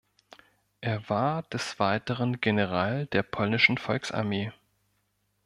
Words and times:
Er 0.79 1.07
war 1.11 1.43
des 1.43 1.77
Weiteren 1.79 2.41
General 2.41 3.05
der 3.05 3.21
Polnischen 3.21 3.77
Volksarmee. 3.77 4.51